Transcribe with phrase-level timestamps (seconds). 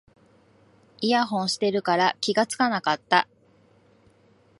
[0.99, 3.27] イヤホンしてるから気がつかなかった